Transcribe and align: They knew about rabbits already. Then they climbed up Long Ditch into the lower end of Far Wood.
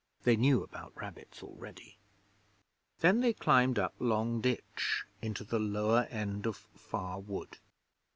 They 0.23 0.35
knew 0.35 0.63
about 0.63 0.93
rabbits 0.97 1.43
already. 1.43 1.99
Then 3.01 3.19
they 3.19 3.33
climbed 3.33 3.77
up 3.77 3.93
Long 3.99 4.41
Ditch 4.41 5.05
into 5.21 5.43
the 5.43 5.59
lower 5.59 6.07
end 6.09 6.47
of 6.47 6.57
Far 6.57 7.19
Wood. 7.19 7.59